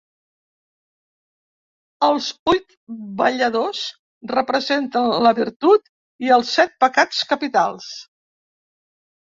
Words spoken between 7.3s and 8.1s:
capitals.